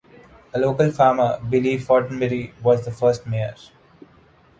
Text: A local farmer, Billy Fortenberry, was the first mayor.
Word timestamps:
A 0.51 0.57
local 0.59 0.89
farmer, 0.89 1.39
Billy 1.47 1.77
Fortenberry, 1.77 2.53
was 2.63 2.83
the 2.83 2.89
first 2.91 3.27
mayor. 3.27 3.53